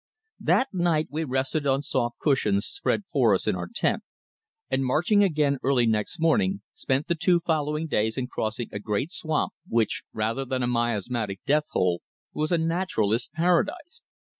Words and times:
That 0.39 0.69
night 0.73 1.09
we 1.11 1.23
rested 1.23 1.67
on 1.67 1.83
soft 1.83 2.17
cushions 2.17 2.65
spread 2.65 3.03
for 3.05 3.35
us 3.35 3.45
in 3.45 3.55
our 3.55 3.69
tent, 3.71 4.01
and 4.67 4.83
marching 4.83 5.23
again 5.23 5.59
early 5.61 5.85
next 5.85 6.19
morning, 6.19 6.63
spent 6.73 7.05
the 7.07 7.13
two 7.13 7.39
following 7.39 7.85
days 7.85 8.17
in 8.17 8.25
crossing 8.25 8.69
a 8.71 8.79
great 8.79 9.11
swamp, 9.11 9.53
which, 9.67 10.01
rather 10.11 10.43
than 10.43 10.63
a 10.63 10.67
miasmatic 10.67 11.41
death 11.45 11.67
hole, 11.73 12.01
was 12.33 12.51
a 12.51 12.57
naturalist's 12.57 13.29
paradise. 13.35 14.01